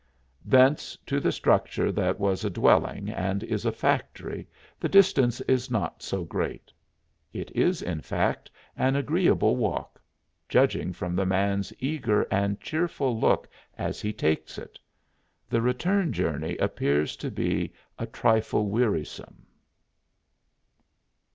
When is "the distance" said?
4.79-5.41